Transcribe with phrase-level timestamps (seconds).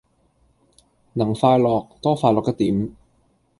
[1.13, 2.95] 能快樂，多快樂一點。